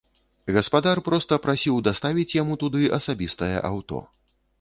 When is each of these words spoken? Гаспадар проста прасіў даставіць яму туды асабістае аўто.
Гаспадар 0.55 1.01
проста 1.09 1.37
прасіў 1.43 1.75
даставіць 1.87 2.35
яму 2.41 2.57
туды 2.65 2.81
асабістае 2.99 3.53
аўто. 3.71 4.01